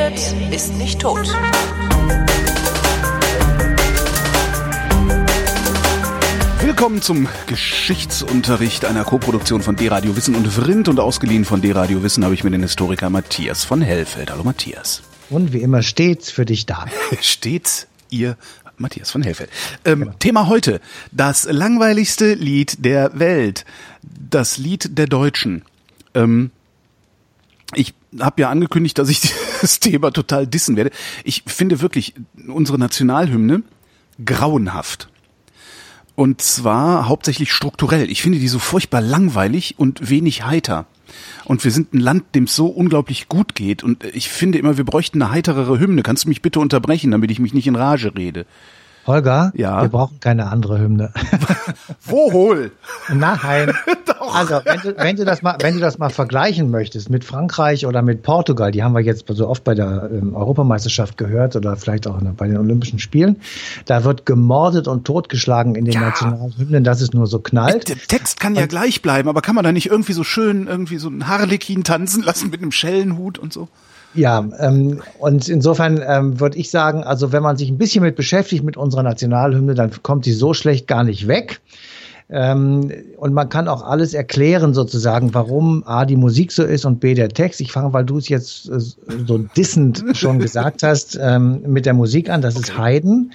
[0.00, 1.28] redet, ist nicht tot.
[6.60, 12.24] Willkommen zum Geschichtsunterricht einer Koproduktion von D-Radio Wissen und Vrindt und ausgeliehen von D-Radio Wissen
[12.24, 14.30] habe ich mir den Historiker Matthias von Hellfeld.
[14.30, 15.02] Hallo Matthias.
[15.28, 16.86] Und wie immer stets für dich da.
[17.20, 18.36] stets ihr
[18.78, 19.50] Matthias von Hellfeld.
[19.84, 20.12] Ähm, genau.
[20.18, 20.80] Thema heute,
[21.12, 23.66] das langweiligste Lied der Welt.
[24.02, 25.62] Das Lied der Deutschen.
[26.14, 26.50] Ähm,
[27.74, 30.90] ich habe ja angekündigt, dass ich das Thema total dissen werde.
[31.24, 32.14] Ich finde wirklich
[32.48, 33.62] unsere Nationalhymne
[34.24, 35.08] grauenhaft.
[36.14, 38.10] Und zwar hauptsächlich strukturell.
[38.10, 40.86] Ich finde die so furchtbar langweilig und wenig heiter.
[41.44, 43.82] Und wir sind ein Land, dem es so unglaublich gut geht.
[43.82, 46.02] Und ich finde immer, wir bräuchten eine heiterere Hymne.
[46.02, 48.44] Kannst du mich bitte unterbrechen, damit ich mich nicht in Rage rede?
[49.06, 49.82] Holger, ja?
[49.82, 51.12] wir brauchen keine andere Hymne.
[52.04, 52.70] Wo hol?
[53.12, 53.72] Nein.
[54.06, 54.34] Doch.
[54.34, 57.86] Also, wenn du, wenn du, das mal, wenn du das mal vergleichen möchtest mit Frankreich
[57.86, 61.76] oder mit Portugal, die haben wir jetzt so oft bei der ähm, Europameisterschaft gehört oder
[61.76, 63.36] vielleicht auch bei den Olympischen Spielen,
[63.86, 66.00] da wird gemordet und totgeschlagen in den ja.
[66.00, 67.88] Nationalhymnen, dass es nur so knallt.
[67.88, 70.66] Der Text kann ja und, gleich bleiben, aber kann man da nicht irgendwie so schön
[70.66, 73.68] irgendwie so einen Harlekin tanzen lassen mit einem Schellenhut und so?
[74.14, 78.16] Ja, ähm, und insofern ähm, würde ich sagen, also wenn man sich ein bisschen mit
[78.16, 81.60] beschäftigt mit unserer Nationalhymne, dann kommt sie so schlecht gar nicht weg.
[82.32, 87.00] Ähm, und man kann auch alles erklären sozusagen, warum A, die Musik so ist und
[87.00, 87.60] B, der Text.
[87.60, 88.78] Ich fange, weil du es jetzt äh,
[89.26, 92.40] so dissend schon gesagt hast, ähm, mit der Musik an.
[92.40, 92.64] Das okay.
[92.64, 93.32] ist Haydn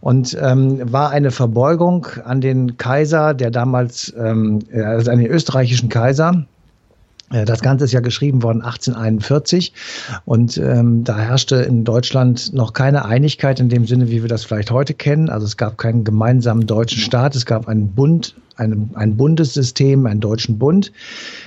[0.00, 5.88] und ähm, war eine Verbeugung an den Kaiser, der damals, ähm, also an den österreichischen
[5.88, 6.55] Kaiser, äh,
[7.30, 9.72] das Ganze ist ja geschrieben worden 1841
[10.24, 14.44] und ähm, da herrschte in Deutschland noch keine Einigkeit in dem Sinne, wie wir das
[14.44, 15.28] vielleicht heute kennen.
[15.28, 20.20] Also es gab keinen gemeinsamen deutschen Staat, es gab einen Bund, ein, ein Bundessystem, einen
[20.20, 20.92] deutschen Bund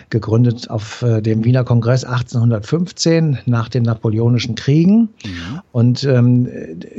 [0.09, 5.09] gegründet auf äh, dem Wiener Kongress 1815 nach den Napoleonischen Kriegen.
[5.23, 5.61] Mhm.
[5.71, 6.49] Und ähm,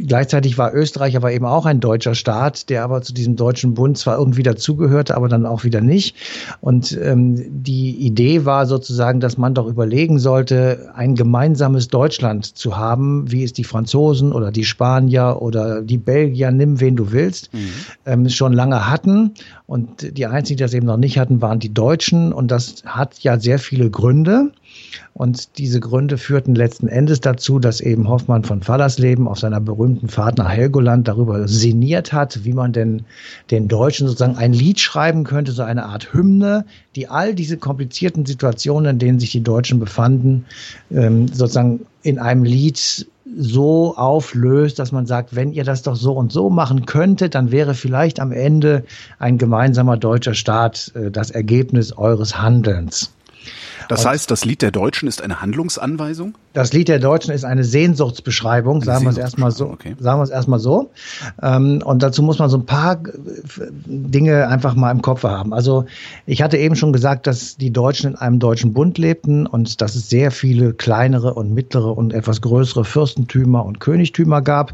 [0.07, 3.99] gleichzeitig war Österreich aber eben auch ein deutscher Staat, der aber zu diesem deutschen Bund
[3.99, 6.17] zwar irgendwie dazugehörte, aber dann auch wieder nicht.
[6.61, 12.77] Und ähm, die Idee war sozusagen, dass man doch überlegen sollte, ein gemeinsames Deutschland zu
[12.77, 17.53] haben, wie es die Franzosen oder die Spanier oder die Belgier, nimm wen du willst,
[17.53, 17.69] mhm.
[18.07, 19.35] ähm, schon lange hatten.
[19.67, 22.33] Und die einzigen, die das eben noch nicht hatten, waren die Deutschen.
[22.33, 24.53] Und das hat ja sehr viele Gründe.
[25.15, 30.09] Und diese Gründe führten letzten Endes dazu, dass eben Hoffmann von Fallersleben auf seiner berühmten
[30.09, 33.03] Fahrt nach Helgoland darüber sinniert hat, wie man denn
[33.51, 36.65] den Deutschen sozusagen ein Lied schreiben könnte, so eine Art Hymne,
[36.97, 40.47] die all diese komplizierten Situationen, in denen sich die Deutschen befanden,
[40.91, 46.13] ähm, sozusagen in einem Lied so auflöst, dass man sagt, wenn ihr das doch so
[46.13, 48.85] und so machen könntet, dann wäre vielleicht am Ende
[49.19, 53.13] ein gemeinsamer deutscher Staat äh, das Ergebnis eures Handelns.
[53.91, 56.37] Das heißt, das Lied der Deutschen ist eine Handlungsanweisung?
[56.53, 59.69] Das Lied der Deutschen ist eine Sehnsuchtsbeschreibung, eine sagen wir es erstmal so.
[59.69, 59.97] Okay.
[59.99, 60.91] Sagen wir es erstmal so.
[61.43, 63.01] Ähm, und dazu muss man so ein paar
[63.87, 65.53] Dinge einfach mal im Kopf haben.
[65.53, 65.87] Also
[66.27, 69.95] ich hatte eben schon gesagt, dass die Deutschen in einem deutschen Bund lebten und dass
[69.97, 74.73] es sehr viele kleinere und mittlere und etwas größere Fürstentümer und Königtümer gab.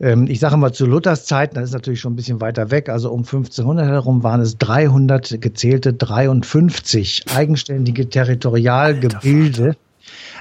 [0.00, 2.88] Ähm, ich sage mal zu Luthers Zeiten, das ist natürlich schon ein bisschen weiter weg,
[2.88, 9.76] also um 1500 herum waren es 300 gezählte 53 eigenständige Territorialgebilde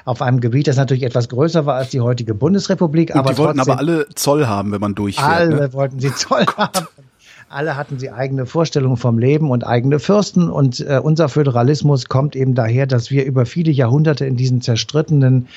[0.06, 3.10] auf einem Gebiet, das natürlich etwas größer war als die heutige Bundesrepublik.
[3.10, 5.28] Und aber die wollten aber alle Zoll haben, wenn man durchfährt.
[5.28, 5.74] Alle ne?
[5.74, 6.88] wollten sie Zoll oh haben.
[7.50, 10.50] Alle hatten sie eigene Vorstellungen vom Leben und eigene Fürsten.
[10.50, 15.48] Und äh, unser Föderalismus kommt eben daher, dass wir über viele Jahrhunderte in diesen zerstrittenen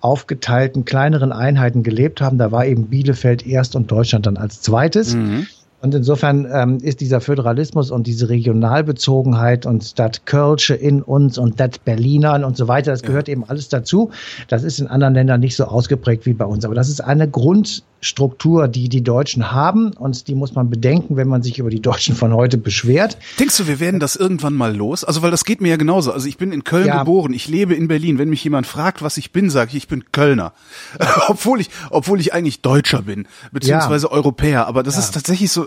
[0.00, 2.38] aufgeteilten kleineren Einheiten gelebt haben.
[2.38, 5.14] Da war eben Bielefeld erst und Deutschland dann als zweites.
[5.14, 5.46] Mhm.
[5.82, 11.58] Und insofern ähm, ist dieser Föderalismus und diese Regionalbezogenheit und das Kölsche in uns und
[11.58, 13.32] das Berliner und so weiter, das gehört ja.
[13.32, 14.10] eben alles dazu.
[14.48, 16.66] Das ist in anderen Ländern nicht so ausgeprägt wie bei uns.
[16.66, 21.16] Aber das ist eine Grund, Struktur, die die Deutschen haben und die muss man bedenken,
[21.16, 23.18] wenn man sich über die Deutschen von heute beschwert.
[23.38, 25.04] Denkst du, wir werden das irgendwann mal los?
[25.04, 26.10] Also weil das geht mir ja genauso.
[26.10, 27.00] Also ich bin in Köln ja.
[27.00, 28.18] geboren, ich lebe in Berlin.
[28.18, 30.52] Wenn mich jemand fragt, was ich bin, sage ich, ich bin Kölner,
[31.28, 34.12] obwohl ich, obwohl ich eigentlich Deutscher bin beziehungsweise ja.
[34.12, 34.66] Europäer.
[34.66, 35.00] Aber das ja.
[35.00, 35.66] ist tatsächlich so.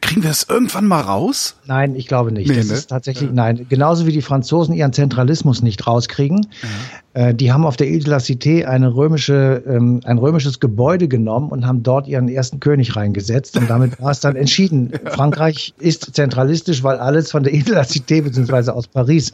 [0.00, 1.56] Kriegen wir das irgendwann mal raus?
[1.66, 2.48] Nein, ich glaube nicht.
[2.48, 2.74] Nee, das ne?
[2.74, 3.66] ist tatsächlich nein.
[3.68, 6.48] Genauso wie die Franzosen ihren Zentralismus nicht rauskriegen.
[7.14, 11.06] Äh, die haben auf der Ile de la Cité eine römische, ähm, ein römisches Gebäude
[11.06, 13.56] genommen genommen und haben dort ihren ersten König reingesetzt.
[13.58, 14.92] Und damit war es dann entschieden.
[15.04, 19.32] Frankreich ist zentralistisch, weil alles von der Idel-Cité beziehungsweise aus Paris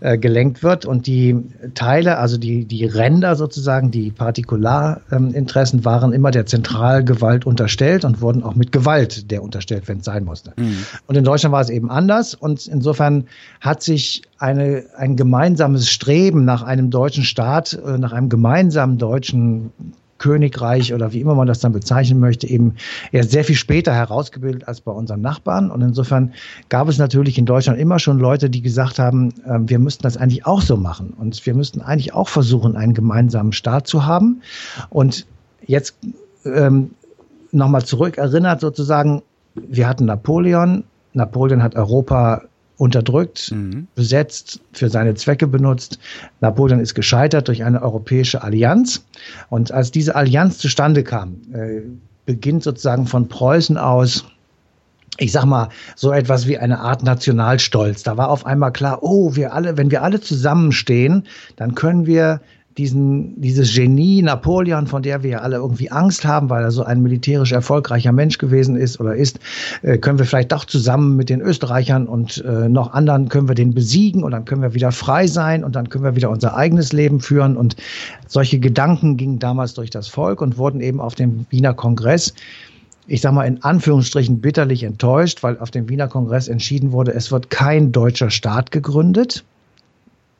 [0.00, 0.86] äh, gelenkt wird.
[0.86, 1.36] Und die
[1.74, 8.20] Teile, also die, die Ränder sozusagen, die Partikularinteressen ähm, waren immer der Zentralgewalt unterstellt und
[8.20, 10.52] wurden auch mit Gewalt der unterstellt, wenn es sein musste.
[10.56, 10.76] Mhm.
[11.06, 12.34] Und in Deutschland war es eben anders.
[12.34, 13.24] Und insofern
[13.60, 19.72] hat sich eine, ein gemeinsames Streben nach einem deutschen Staat, äh, nach einem gemeinsamen deutschen
[20.22, 22.76] Königreich oder wie immer man das dann bezeichnen möchte, eben
[23.10, 25.68] erst sehr viel später herausgebildet als bei unseren Nachbarn.
[25.68, 26.32] Und insofern
[26.68, 30.16] gab es natürlich in Deutschland immer schon Leute, die gesagt haben, äh, wir müssten das
[30.16, 31.12] eigentlich auch so machen.
[31.18, 34.42] Und wir müssten eigentlich auch versuchen, einen gemeinsamen Staat zu haben.
[34.90, 35.26] Und
[35.66, 35.96] jetzt
[36.44, 36.92] ähm,
[37.50, 39.22] nochmal zurückerinnert sozusagen,
[39.54, 40.84] wir hatten Napoleon.
[41.14, 42.42] Napoleon hat Europa
[42.76, 43.86] unterdrückt, mhm.
[43.94, 45.98] besetzt, für seine Zwecke benutzt.
[46.40, 49.04] Napoleon ist gescheitert durch eine europäische Allianz.
[49.50, 51.82] Und als diese Allianz zustande kam, äh,
[52.26, 54.24] beginnt sozusagen von Preußen aus
[55.18, 58.02] ich sag mal, so etwas wie eine Art Nationalstolz.
[58.02, 61.26] Da war auf einmal klar, oh, wir alle, wenn wir alle zusammenstehen,
[61.56, 62.40] dann können wir
[62.78, 66.82] diesen, dieses Genie Napoleon, von der wir ja alle irgendwie Angst haben, weil er so
[66.82, 69.38] ein militärisch erfolgreicher Mensch gewesen ist oder ist,
[69.82, 73.54] äh, können wir vielleicht doch zusammen mit den Österreichern und äh, noch anderen können wir
[73.54, 76.56] den besiegen und dann können wir wieder frei sein und dann können wir wieder unser
[76.56, 77.56] eigenes Leben führen.
[77.56, 77.76] Und
[78.26, 82.34] solche Gedanken gingen damals durch das Volk und wurden eben auf dem Wiener Kongress
[83.08, 87.32] ich sage mal in Anführungsstrichen bitterlich enttäuscht, weil auf dem Wiener Kongress entschieden wurde, es
[87.32, 89.44] wird kein deutscher Staat gegründet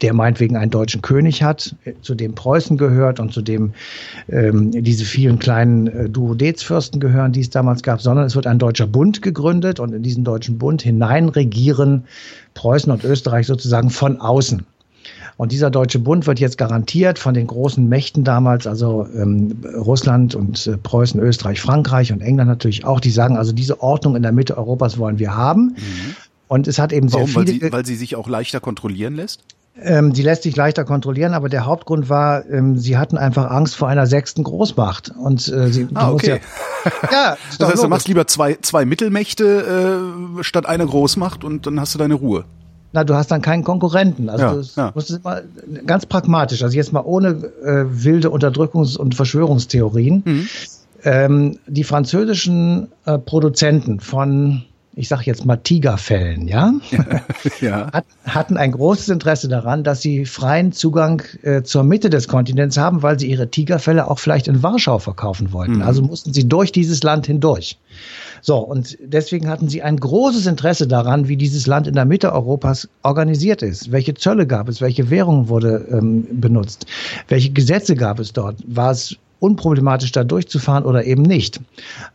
[0.03, 3.73] der meinetwegen einen deutschen König hat, zu dem Preußen gehört und zu dem
[4.29, 8.59] ähm, diese vielen kleinen äh, Duodezfürsten gehören, die es damals gab, sondern es wird ein
[8.59, 12.05] deutscher Bund gegründet und in diesen deutschen Bund hinein regieren
[12.55, 14.67] Preußen und Österreich sozusagen von außen.
[15.37, 20.35] Und dieser deutsche Bund wird jetzt garantiert von den großen Mächten damals, also ähm, Russland
[20.35, 24.23] und äh, Preußen, Österreich, Frankreich und England natürlich auch, die sagen, also diese Ordnung in
[24.23, 25.75] der Mitte Europas wollen wir haben.
[25.77, 26.17] Mhm.
[26.49, 27.27] Und es hat eben Warum?
[27.27, 27.61] sehr viele.
[27.61, 29.41] Weil sie, weil sie sich auch leichter kontrollieren lässt?
[29.81, 33.75] Ähm, die lässt sich leichter kontrollieren, aber der Hauptgrund war, ähm, sie hatten einfach Angst
[33.75, 35.13] vor einer sechsten Großmacht.
[35.17, 36.41] Und äh, sie ah, okay.
[36.85, 40.05] ja, ja das heißt, du machst lieber zwei, zwei Mittelmächte
[40.39, 42.45] äh, statt einer Großmacht und dann hast du deine Ruhe.
[42.93, 44.29] Na, du hast dann keinen Konkurrenten.
[44.29, 44.93] Also ja, das ja.
[44.95, 45.45] musst du mal
[45.87, 47.29] ganz pragmatisch, also jetzt mal ohne
[47.65, 50.23] äh, wilde Unterdrückungs- und Verschwörungstheorien.
[50.25, 50.49] Mhm.
[51.05, 56.75] Ähm, die französischen äh, Produzenten von ich sage jetzt mal Tigerfällen, ja,
[57.61, 57.91] ja.
[57.93, 62.77] Hat, hatten ein großes Interesse daran, dass sie freien Zugang äh, zur Mitte des Kontinents
[62.77, 65.77] haben, weil sie ihre Tigerfälle auch vielleicht in Warschau verkaufen wollten.
[65.77, 65.83] Mhm.
[65.83, 67.79] Also mussten sie durch dieses Land hindurch.
[68.43, 72.33] So, und deswegen hatten sie ein großes Interesse daran, wie dieses Land in der Mitte
[72.33, 73.93] Europas organisiert ist.
[73.93, 74.81] Welche Zölle gab es?
[74.81, 76.87] Welche Währung wurde ähm, benutzt?
[77.29, 78.57] Welche Gesetze gab es dort?
[78.67, 81.61] War es unproblematisch da durchzufahren oder eben nicht.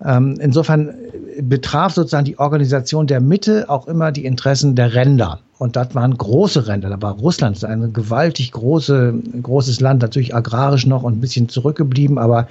[0.03, 0.93] Ähm, insofern
[1.41, 5.39] betraf sozusagen die Organisation der Mitte auch immer die Interessen der Ränder.
[5.59, 6.89] Und das waren große Ränder.
[6.89, 12.17] Da war Russland ein gewaltig große, großes Land, natürlich agrarisch noch und ein bisschen zurückgeblieben,
[12.17, 12.47] aber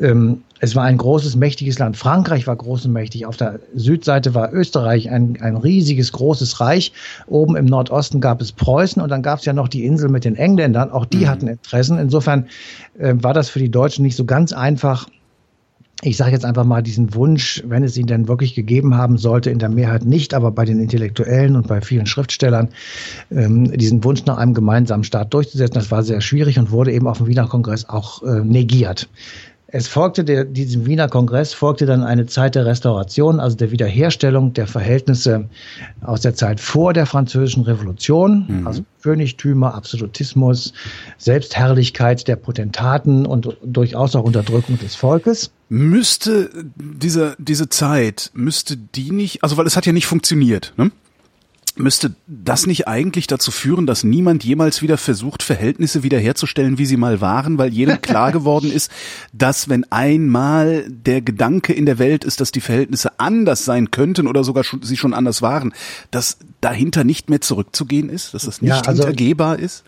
[0.00, 1.96] ähm, es war ein großes, mächtiges Land.
[1.96, 3.26] Frankreich war groß und mächtig.
[3.26, 6.92] Auf der Südseite war Österreich ein, ein riesiges, großes Reich.
[7.26, 10.24] Oben im Nordosten gab es Preußen und dann gab es ja noch die Insel mit
[10.24, 10.90] den Engländern.
[10.90, 11.28] Auch die mhm.
[11.28, 11.98] hatten Interessen.
[11.98, 12.46] Insofern
[12.98, 15.06] äh, war das für die Deutschen nicht so ganz einfach,
[16.02, 19.50] ich sage jetzt einfach mal diesen Wunsch, wenn es ihn denn wirklich gegeben haben sollte,
[19.50, 22.68] in der Mehrheit nicht, aber bei den Intellektuellen und bei vielen Schriftstellern,
[23.30, 27.06] ähm, diesen Wunsch nach einem gemeinsamen Staat durchzusetzen, das war sehr schwierig und wurde eben
[27.06, 29.08] auf dem Wiener Kongress auch äh, negiert.
[29.76, 34.54] Es folgte der, diesem Wiener Kongress folgte dann eine Zeit der Restauration, also der Wiederherstellung
[34.54, 35.50] der Verhältnisse
[36.00, 38.66] aus der Zeit vor der Französischen Revolution, mhm.
[38.66, 40.72] also Königtümer, Absolutismus,
[41.18, 45.50] Selbstherrlichkeit der Potentaten und durchaus auch Unterdrückung des Volkes.
[45.68, 50.90] Müsste diese, diese Zeit, müsste die nicht, also weil es hat ja nicht funktioniert, ne?
[51.78, 56.96] Müsste das nicht eigentlich dazu führen, dass niemand jemals wieder versucht, Verhältnisse wiederherzustellen, wie sie
[56.96, 58.90] mal waren, weil jedem klar geworden ist,
[59.32, 64.26] dass wenn einmal der Gedanke in der Welt ist, dass die Verhältnisse anders sein könnten
[64.26, 65.74] oder sogar schon, sie schon anders waren,
[66.10, 69.84] dass dahinter nicht mehr zurückzugehen ist, dass das nicht ja, also hintergehbar ist?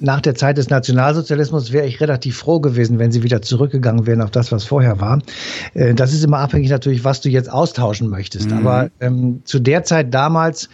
[0.00, 4.22] nach der Zeit des Nationalsozialismus wäre ich relativ froh gewesen, wenn sie wieder zurückgegangen wären
[4.22, 5.20] auf das, was vorher war.
[5.74, 8.50] Äh, das ist immer abhängig natürlich, was du jetzt austauschen möchtest.
[8.50, 8.58] Mhm.
[8.58, 10.68] Aber ähm, zu der Zeit damals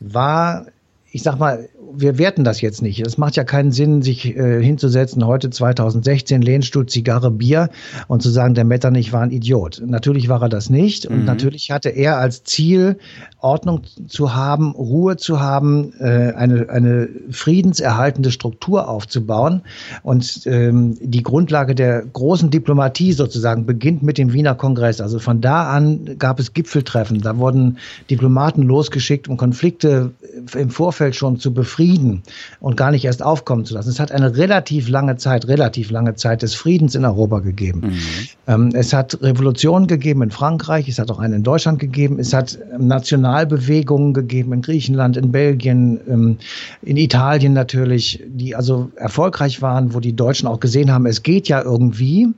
[0.00, 0.66] war,
[1.10, 3.00] ich sag mal, wir werten das jetzt nicht.
[3.00, 7.70] Es macht ja keinen Sinn, sich äh, hinzusetzen, heute 2016, Lehnstuhl, Zigarre, Bier
[8.08, 9.82] und zu sagen, der Metternich war ein Idiot.
[9.84, 11.24] Natürlich war er das nicht und mhm.
[11.24, 12.98] natürlich hatte er als Ziel,
[13.40, 19.62] Ordnung zu haben, Ruhe zu haben, äh, eine, eine friedenserhaltende Struktur aufzubauen.
[20.02, 25.00] Und ähm, die Grundlage der großen Diplomatie sozusagen beginnt mit dem Wiener Kongress.
[25.00, 27.20] Also von da an gab es Gipfeltreffen.
[27.20, 27.78] Da wurden
[28.10, 30.12] Diplomaten losgeschickt, um Konflikte
[30.54, 32.22] im Vorfeld schon zu befrieden
[32.60, 33.90] und gar nicht erst aufkommen zu lassen.
[33.90, 37.80] Es hat eine relativ lange Zeit, relativ lange Zeit des Friedens in Europa gegeben.
[37.80, 37.98] Mhm.
[38.46, 42.32] Ähm, es hat Revolutionen gegeben in Frankreich, es hat auch eine in Deutschland gegeben, es
[42.32, 46.38] hat Nationalbewegungen gegeben in Griechenland, in Belgien, ähm,
[46.82, 51.48] in Italien natürlich, die also erfolgreich waren, wo die Deutschen auch gesehen haben, es geht
[51.48, 52.28] ja irgendwie.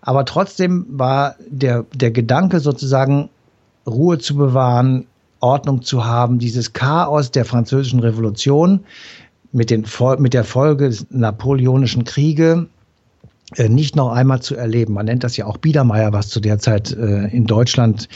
[0.00, 3.28] Aber trotzdem war der, der Gedanke sozusagen,
[3.86, 5.06] Ruhe zu bewahren,
[5.42, 8.84] Ordnung zu haben, dieses Chaos der französischen Revolution
[9.52, 9.84] mit, den,
[10.18, 12.68] mit der Folge des napoleonischen Kriege
[13.58, 14.94] nicht noch einmal zu erleben.
[14.94, 18.08] Man nennt das ja auch Biedermeier, was zu der Zeit äh, in Deutschland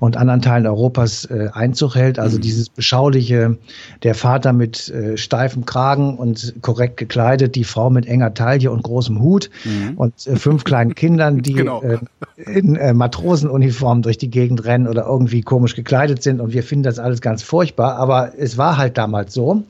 [0.00, 2.18] und anderen Teilen Europas äh, Einzug hält.
[2.18, 2.42] Also mhm.
[2.42, 3.58] dieses beschauliche,
[4.02, 8.82] der Vater mit äh, steifem Kragen und korrekt gekleidet, die Frau mit enger Taille und
[8.82, 9.94] großem Hut mhm.
[9.96, 11.82] und äh, fünf kleinen Kindern, die genau.
[11.82, 11.98] äh,
[12.36, 16.40] in äh, Matrosenuniform durch die Gegend rennen oder irgendwie komisch gekleidet sind.
[16.40, 17.96] Und wir finden das alles ganz furchtbar.
[17.96, 19.62] Aber es war halt damals so.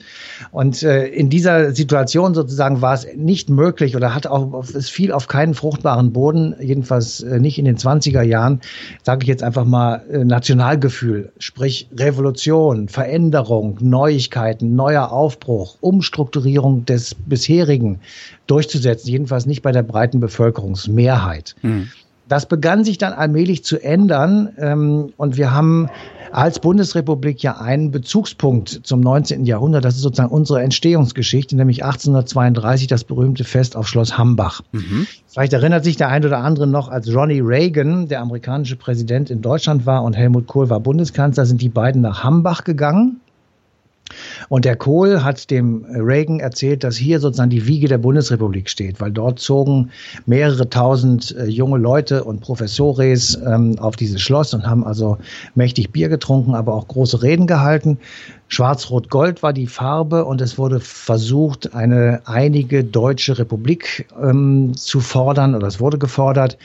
[0.51, 5.13] Und äh, in dieser Situation sozusagen war es nicht möglich oder hat auch es viel
[5.15, 8.61] auf keinen fruchtbaren Boden, jedenfalls äh, nicht in den 20er Jahren,
[9.03, 17.15] sage ich jetzt einfach mal, äh, Nationalgefühl, sprich Revolution, Veränderung, Neuigkeiten, neuer Aufbruch, Umstrukturierung des
[17.15, 18.01] bisherigen
[18.47, 21.57] durchzusetzen, jedenfalls nicht bei der breiten Bevölkerungsmehrheit.
[21.63, 21.89] Mhm.
[22.29, 25.89] Das begann sich dann allmählich zu ändern ähm, und wir haben
[26.33, 29.45] als Bundesrepublik ja einen Bezugspunkt zum 19.
[29.45, 29.85] Jahrhundert.
[29.85, 34.63] Das ist sozusagen unsere Entstehungsgeschichte, nämlich 1832 das berühmte Fest auf Schloss Hambach.
[34.73, 35.07] Mhm.
[35.29, 39.43] Vielleicht erinnert sich der ein oder andere noch, als Ronnie Reagan, der amerikanische Präsident in
[39.43, 43.21] Deutschland war und Helmut Kohl war Bundeskanzler, sind die beiden nach Hambach gegangen
[44.49, 49.01] und der Kohl hat dem Reagan erzählt, dass hier sozusagen die Wiege der Bundesrepublik steht,
[49.01, 49.91] weil dort zogen
[50.27, 55.19] mehrere tausend äh, junge Leute und Professores ähm, auf dieses Schloss und haben also
[55.55, 57.99] mächtig Bier getrunken, aber auch große Reden gehalten.
[58.49, 65.55] Schwarz-Rot-Gold war die Farbe und es wurde versucht, eine einige deutsche Republik ähm, zu fordern
[65.55, 66.59] oder es wurde gefordert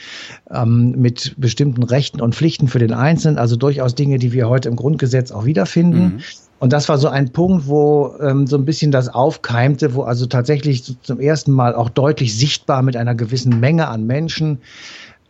[0.52, 4.70] ähm, mit bestimmten Rechten und Pflichten für den Einzelnen, also durchaus Dinge, die wir heute
[4.70, 6.00] im Grundgesetz auch wiederfinden.
[6.00, 6.20] Mhm.
[6.60, 10.26] Und das war so ein Punkt, wo ähm, so ein bisschen das aufkeimte, wo also
[10.26, 14.60] tatsächlich zum ersten Mal auch deutlich sichtbar mit einer gewissen Menge an Menschen,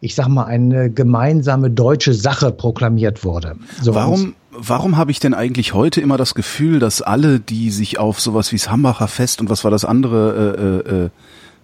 [0.01, 3.57] ich sag mal, eine gemeinsame deutsche Sache proklamiert wurde.
[3.81, 7.99] So warum, warum habe ich denn eigentlich heute immer das Gefühl, dass alle, die sich
[7.99, 11.09] auf sowas wie das Hambacher Fest und was war das andere, äh, äh, äh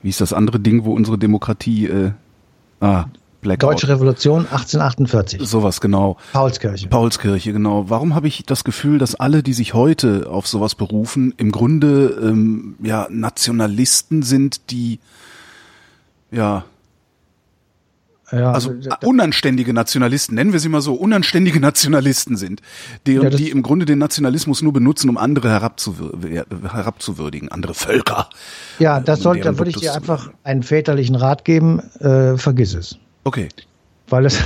[0.04, 2.12] wie ist das andere Ding, wo unsere Demokratie, äh,
[2.80, 3.06] ah,
[3.46, 3.74] Blackout.
[3.74, 5.48] Deutsche Revolution 1848.
[5.48, 6.18] Sowas, genau.
[6.34, 6.88] Paulskirche.
[6.88, 7.90] Paulskirche, genau.
[7.90, 12.18] Warum habe ich das Gefühl, dass alle, die sich heute auf sowas berufen, im Grunde
[12.22, 15.00] ähm, ja Nationalisten sind, die
[16.32, 16.66] ja
[18.32, 18.74] ja, also
[19.04, 22.62] unanständige Nationalisten, nennen wir sie mal so, unanständige Nationalisten sind,
[23.06, 28.28] deren, ja, die im Grunde den Nationalismus nur benutzen, um andere herabzuwür herabzuwürdigen, andere Völker.
[28.80, 32.98] Ja, das sollte, da würde ich dir einfach einen väterlichen Rat geben, äh, vergiss es.
[33.26, 33.50] Okay.
[34.08, 34.38] Weil das,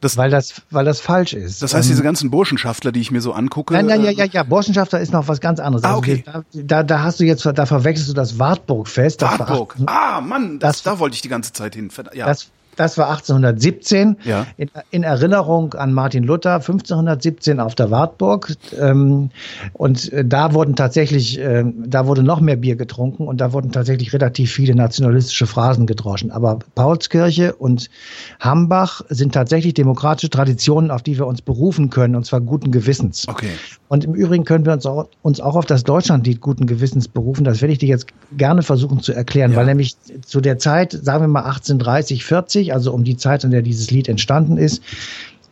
[0.00, 1.62] das, weil das, weil das falsch ist.
[1.62, 3.74] Das heißt, diese ähm, ganzen Burschenschaftler, die ich mir so angucke.
[3.74, 4.42] Nein, nein, ja, äh, ja, ja.
[4.42, 5.84] Burschenschaftler ist noch was ganz anderes.
[5.84, 6.24] Ah, also okay.
[6.26, 9.20] Also, da, da hast du jetzt, da verwechselst du das Wartburgfest.
[9.20, 9.76] Wartburg.
[9.86, 11.90] ah, Mann, das, das, da wollte ich die ganze Zeit hin.
[12.14, 12.26] Ja.
[12.26, 14.16] Das, das war 1817.
[14.24, 14.46] Ja.
[14.56, 18.54] In, in, Erinnerung an Martin Luther 1517 auf der Wartburg.
[18.80, 19.30] Ähm,
[19.72, 23.72] und äh, da wurden tatsächlich, äh, da wurde noch mehr Bier getrunken und da wurden
[23.72, 26.30] tatsächlich relativ viele nationalistische Phrasen gedroschen.
[26.30, 27.90] Aber Paulskirche und
[28.40, 33.26] Hambach sind tatsächlich demokratische Traditionen, auf die wir uns berufen können, und zwar guten Gewissens.
[33.28, 33.50] Okay.
[33.88, 37.42] Und im Übrigen können wir uns auch, uns auch auf das Deutschlandlied guten Gewissens berufen.
[37.42, 39.56] Das werde ich dir jetzt gerne versuchen zu erklären, ja.
[39.56, 43.50] weil nämlich zu der Zeit, sagen wir mal 1830, 40, also um die Zeit, in
[43.50, 44.82] der dieses Lied entstanden ist,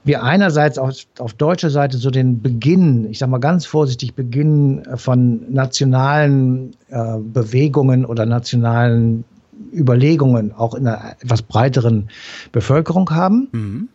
[0.04, 4.82] wir einerseits auf, auf deutscher Seite so den Beginn, ich sage mal ganz vorsichtig, Beginn
[4.96, 9.24] von nationalen äh, Bewegungen oder nationalen
[9.72, 12.08] Überlegungen auch in einer etwas breiteren
[12.52, 13.48] Bevölkerung haben.
[13.52, 13.88] Mhm.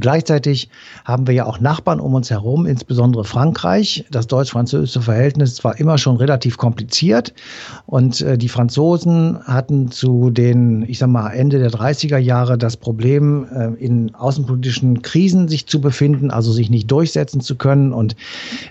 [0.00, 0.68] Gleichzeitig
[1.04, 4.04] haben wir ja auch Nachbarn um uns herum, insbesondere Frankreich.
[4.10, 7.34] Das deutsch-französische Verhältnis war immer schon relativ kompliziert
[7.86, 12.76] und äh, die Franzosen hatten zu den, ich sag mal, Ende der 30er Jahre das
[12.76, 17.92] Problem, äh, in außenpolitischen Krisen sich zu befinden, also sich nicht durchsetzen zu können.
[17.92, 18.16] Und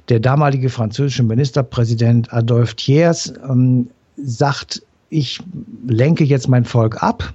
[0.10, 5.40] der damalige französische Ministerpräsident Adolphe Thiers ähm, sagt, ich
[5.88, 7.34] lenke jetzt mein Volk ab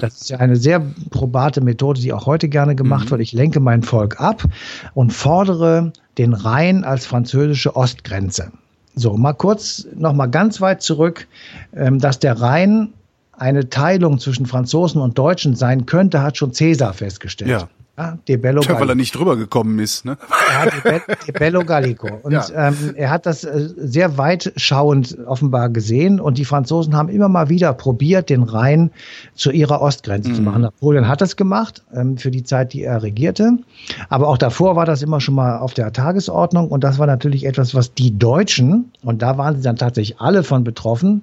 [0.00, 0.80] das ist ja eine sehr
[1.10, 3.10] probate Methode, die auch heute gerne gemacht mhm.
[3.10, 3.20] wird.
[3.20, 4.42] Ich lenke mein Volk ab
[4.94, 8.52] und fordere den Rhein als französische Ostgrenze.
[8.94, 11.26] So, mal kurz, noch mal ganz weit zurück,
[11.74, 12.92] ähm, dass der Rhein
[13.32, 17.50] eine Teilung zwischen Franzosen und Deutschen sein könnte, hat schon Cäsar festgestellt.
[17.50, 17.68] Ja.
[17.98, 20.04] Ja, De Bello Tja, weil er nicht drüber gekommen ist.
[20.04, 20.18] Ne?
[20.52, 22.08] Ja, De, Be De Bello Gallico.
[22.22, 22.68] Und ja.
[22.68, 26.20] ähm, er hat das äh, sehr weitschauend offenbar gesehen.
[26.20, 28.90] Und die Franzosen haben immer mal wieder probiert, den Rhein
[29.34, 30.34] zu ihrer Ostgrenze mhm.
[30.34, 30.62] zu machen.
[30.62, 33.58] Napoleon hat das gemacht ähm, für die Zeit, die er regierte.
[34.10, 36.68] Aber auch davor war das immer schon mal auf der Tagesordnung.
[36.68, 40.42] Und das war natürlich etwas, was die Deutschen, und da waren sie dann tatsächlich alle
[40.42, 41.22] von betroffen,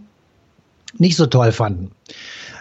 [0.97, 1.91] nicht so toll fanden.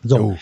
[0.05, 0.19] So.
[0.19, 0.37] Oh.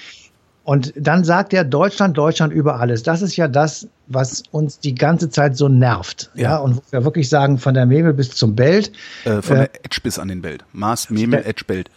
[0.64, 3.04] Und dann sagt er Deutschland, Deutschland über alles.
[3.04, 6.32] Das ist ja das, was uns die ganze Zeit so nervt.
[6.34, 8.90] Ja, ja und wir wirklich sagen, von der Memel bis zum Belt.
[9.24, 10.64] Äh, von der Edge bis an den Belt.
[10.72, 11.88] Mars, Memel, Edge, Belt.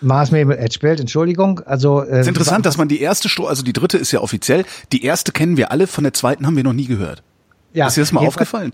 [0.00, 1.60] Mars Memel Edge Belt, Entschuldigung.
[1.66, 4.64] Also äh, ist interessant, dass man die erste Strophe, also die dritte ist ja offiziell,
[4.90, 7.22] die erste kennen wir alle, von der zweiten haben wir noch nie gehört.
[7.76, 8.72] Ja, ist dir das mal aufgefallen?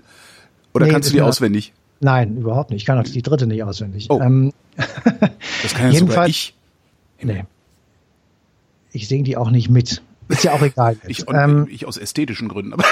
[0.75, 1.73] Oder nee, kannst du die auswendig?
[1.99, 2.83] Nein, überhaupt nicht.
[2.83, 4.07] Ich kann auch die dritte nicht auswendig.
[4.11, 4.21] Oh.
[4.21, 6.55] Ähm, das kann ja sogar ich.
[7.21, 7.45] Nee.
[8.93, 10.03] Ich singe die auch nicht mit.
[10.29, 10.97] Ist ja auch egal.
[11.09, 12.75] ich, ähm, ich aus ästhetischen Gründen.
[12.75, 12.85] Aber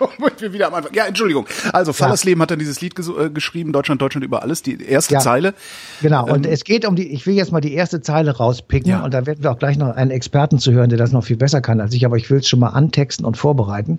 [0.38, 0.92] wir wieder am Anfang.
[0.94, 1.46] Ja, Entschuldigung.
[1.72, 2.42] Also Fallersleben ja.
[2.42, 5.20] hat dann dieses Lied äh, geschrieben, Deutschland, Deutschland über alles, die erste ja.
[5.20, 5.54] Zeile.
[6.00, 8.90] Genau, und ähm, es geht um die, ich will jetzt mal die erste Zeile rauspicken
[8.90, 9.04] ja.
[9.04, 11.36] und da werden wir auch gleich noch einen Experten zu hören, der das noch viel
[11.36, 13.98] besser kann als ich, aber ich will es schon mal antexten und vorbereiten.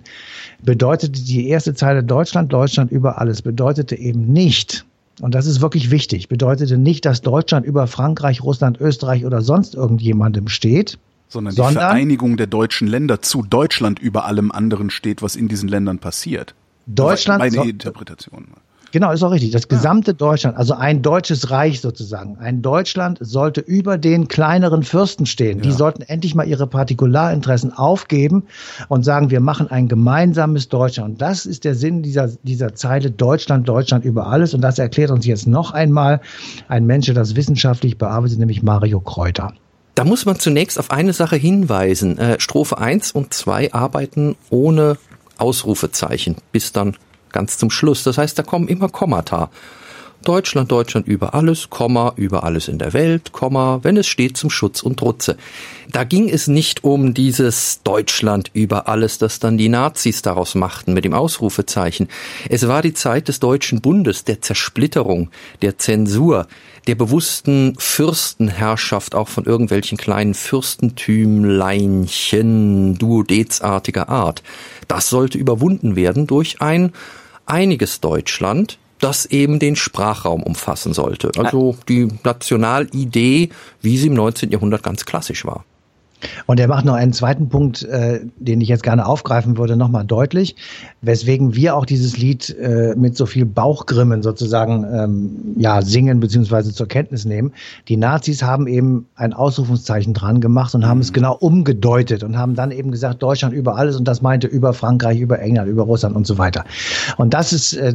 [0.62, 4.84] Bedeutete die erste Zeile Deutschland, Deutschland über alles, bedeutete eben nicht,
[5.20, 9.74] und das ist wirklich wichtig, bedeutete nicht, dass Deutschland über Frankreich, Russland, Österreich oder sonst
[9.74, 10.98] irgendjemandem steht,
[11.32, 15.48] sondern, sondern die Vereinigung der deutschen Länder zu Deutschland über allem anderen steht, was in
[15.48, 16.54] diesen Ländern passiert.
[16.86, 17.40] Deutschland.
[17.40, 18.48] Meine so, Interpretation.
[18.92, 19.52] Genau, ist auch richtig.
[19.52, 20.16] Das gesamte ja.
[20.16, 22.36] Deutschland, also ein deutsches Reich sozusagen.
[22.36, 25.58] Ein Deutschland sollte über den kleineren Fürsten stehen.
[25.58, 25.62] Ja.
[25.62, 28.44] Die sollten endlich mal ihre Partikularinteressen aufgeben
[28.88, 31.12] und sagen, wir machen ein gemeinsames Deutschland.
[31.12, 34.52] Und das ist der Sinn dieser, dieser Zeile Deutschland, Deutschland über alles.
[34.52, 36.20] Und das erklärt uns jetzt noch einmal
[36.68, 39.54] ein Mensch, der das wissenschaftlich bearbeitet, nämlich Mario Kräuter.
[39.94, 42.18] Da muss man zunächst auf eine Sache hinweisen.
[42.18, 44.96] Äh, Strophe 1 und 2 arbeiten ohne
[45.38, 46.96] Ausrufezeichen bis dann
[47.30, 48.02] ganz zum Schluss.
[48.02, 49.50] Das heißt, da kommen immer Kommata.
[50.22, 54.50] Deutschland, Deutschland über alles, Komma, über alles in der Welt, Komma, wenn es steht zum
[54.50, 55.36] Schutz und Rutze.
[55.90, 60.94] Da ging es nicht um dieses Deutschland über alles, das dann die Nazis daraus machten
[60.94, 62.08] mit dem Ausrufezeichen.
[62.48, 65.30] Es war die Zeit des Deutschen Bundes, der Zersplitterung,
[65.60, 66.46] der Zensur,
[66.86, 74.42] der bewussten Fürstenherrschaft auch von irgendwelchen kleinen Fürstentümleinchen duodezartiger Art.
[74.88, 76.92] Das sollte überwunden werden durch ein
[77.46, 81.32] einiges Deutschland, das eben den Sprachraum umfassen sollte.
[81.36, 84.50] Also die Nationalidee, wie sie im 19.
[84.50, 85.64] Jahrhundert ganz klassisch war.
[86.46, 90.04] Und er macht noch einen zweiten Punkt, äh, den ich jetzt gerne aufgreifen würde, nochmal
[90.04, 90.56] deutlich,
[91.00, 96.72] weswegen wir auch dieses Lied äh, mit so viel Bauchgrimmen sozusagen ähm, ja, singen bzw.
[96.72, 97.52] zur Kenntnis nehmen.
[97.88, 101.02] Die Nazis haben eben ein Ausrufungszeichen dran gemacht und haben mhm.
[101.02, 104.72] es genau umgedeutet und haben dann eben gesagt, Deutschland über alles und das meinte über
[104.72, 106.64] Frankreich, über England, über Russland und so weiter.
[107.16, 107.94] Und das ist, äh,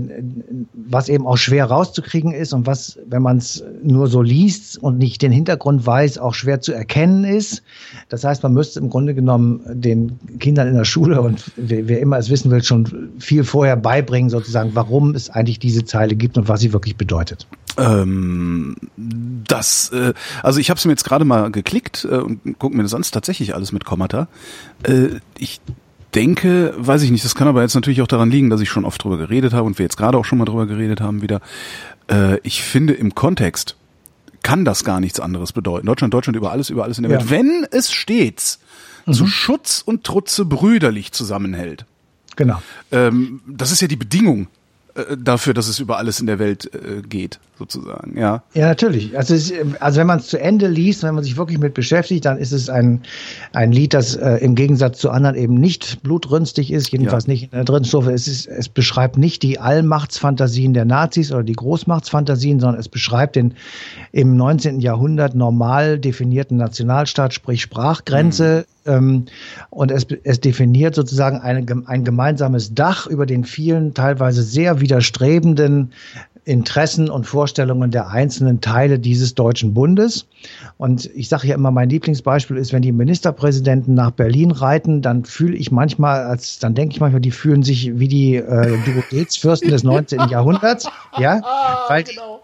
[0.74, 4.98] was eben auch schwer rauszukriegen ist und was, wenn man es nur so liest und
[4.98, 7.63] nicht den Hintergrund weiß, auch schwer zu erkennen ist.
[8.10, 12.17] Das heißt, man müsste im Grunde genommen den Kindern in der Schule und wer, immer
[12.17, 16.47] es wissen will, schon viel vorher beibringen, sozusagen, warum es eigentlich diese Zeile gibt und
[16.47, 17.47] was sie wirklich bedeutet.
[17.77, 22.75] Ähm, das, äh, also ich habe es mir jetzt gerade mal geklickt äh, und gucke
[22.75, 24.27] mir sonst tatsächlich alles mit Kommata.
[24.84, 25.62] Äh, ich
[26.15, 28.86] denke, weiß ich nicht, das kann aber jetzt natürlich auch daran liegen, dass ich schon
[28.86, 31.41] oft drüber geredet habe und wir jetzt gerade auch schon mal drüber geredet haben wieder.
[32.10, 33.75] Äh, ich finde im Kontext
[34.47, 35.88] kann das gar nichts anderes bedeuten.
[35.88, 37.17] Deutschland, Deutschland über alles, über alles in der ja.
[37.19, 37.29] Welt.
[37.29, 38.60] Wenn es stets
[39.05, 39.12] mhm.
[39.12, 41.86] zu Schutz und Trutze brüderlich zusammenhält.
[42.38, 42.62] Genau.
[42.93, 44.47] Ähm, das ist ja die Bedingung
[44.97, 48.41] äh, dafür, dass es über alles in der Welt äh, geht, sozusagen, ja.
[48.53, 49.15] Ja, natürlich.
[49.17, 52.25] Also, es, also wenn man es zu Ende liest, wenn man sich wirklich mit beschäftigt,
[52.25, 53.03] dann ist es ein,
[53.53, 57.33] ein Lied, das äh, im Gegensatz zu anderen eben nicht blutrünstig ist, jedenfalls ja.
[57.33, 58.12] nicht in der dritten Stufe.
[58.12, 63.36] Es, ist, es beschreibt nicht die Allmachtsfantasien der Nazis oder die Großmachtsfantasien, sondern es beschreibt
[63.36, 63.53] den
[64.12, 64.79] im 19.
[64.79, 69.26] Jahrhundert normal definierten Nationalstaat, sprich Sprachgrenze, mhm ähm,
[69.69, 75.91] und es, es definiert sozusagen eine, ein gemeinsames Dach über den vielen, teilweise sehr widerstrebenden
[76.47, 80.28] Interessen und Vorstellungen der einzelnen Teile dieses deutschen Bundes.
[80.78, 85.26] Und ich sage ja immer, mein Lieblingsbeispiel ist, wenn die Ministerpräsidenten nach Berlin reiten, dann
[85.26, 89.69] fühle ich manchmal, als dann denke ich manchmal, die fühlen sich wie die äh, Duodezfürsten
[89.69, 90.30] des 19.
[90.30, 91.41] Jahrhunderts, ja,
[91.89, 92.37] weil, genau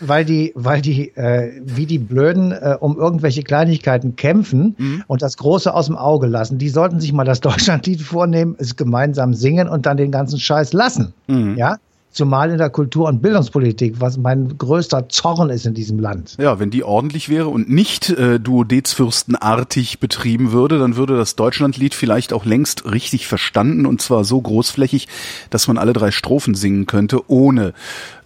[0.00, 5.04] weil die, weil die äh, wie die Blöden äh, um irgendwelche Kleinigkeiten kämpfen mhm.
[5.06, 6.58] und das Große aus dem Auge lassen.
[6.58, 10.72] Die sollten sich mal das Deutschlandlied vornehmen, es gemeinsam singen und dann den ganzen Scheiß
[10.72, 11.14] lassen.
[11.26, 11.56] Mhm.
[11.56, 11.76] Ja,
[12.10, 16.36] Zumal in der Kultur- und Bildungspolitik, was mein größter Zorn ist in diesem Land.
[16.38, 21.94] Ja, wenn die ordentlich wäre und nicht äh, Duodezfürstenartig betrieben würde, dann würde das Deutschlandlied
[21.94, 25.06] vielleicht auch längst richtig verstanden und zwar so großflächig,
[25.50, 27.74] dass man alle drei Strophen singen könnte, ohne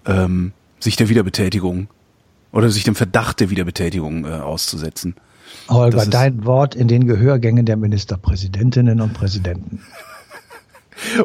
[0.07, 1.89] ähm, sich der Wiederbetätigung
[2.53, 5.15] oder sich dem Verdacht der Wiederbetätigung äh, auszusetzen.
[5.69, 9.81] Holger, dein Wort in den Gehörgängen der Ministerpräsidentinnen und Präsidenten.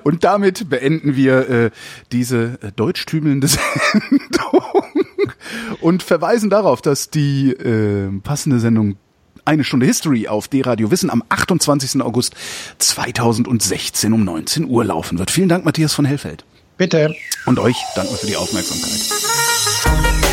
[0.03, 1.71] Und damit beenden wir äh,
[2.11, 4.63] diese äh, deutschtümelnde Sendung
[5.81, 8.95] und verweisen darauf, dass die äh, passende Sendung
[9.45, 12.01] eine Stunde History auf D-Radio Wissen am 28.
[12.01, 12.33] August
[12.79, 15.31] 2016 um 19 Uhr laufen wird.
[15.31, 16.45] Vielen Dank, Matthias von Hellfeld.
[16.77, 17.15] Bitte.
[17.45, 19.46] Und euch danken wir für die Aufmerksamkeit.
[19.85, 20.26] Redet,